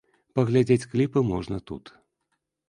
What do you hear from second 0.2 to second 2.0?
Паглядзець кліпы можна тут.